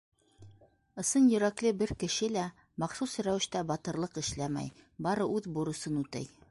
Ысын 1.03 1.27
йөрәкле 1.33 1.73
бер 1.83 1.93
кеше 2.05 2.31
лә 2.37 2.47
махсус 2.85 3.15
рәүештә 3.29 3.65
батырлыҡ 3.73 4.21
эшләмәй, 4.27 4.75
бары 5.09 5.31
үҙ 5.39 5.55
бурысын 5.59 6.05
үтәй. 6.05 6.31